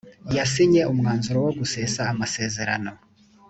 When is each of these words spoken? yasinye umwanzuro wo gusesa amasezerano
yasinye 0.37 0.81
umwanzuro 0.91 1.37
wo 1.45 1.51
gusesa 1.59 2.01
amasezerano 2.11 2.91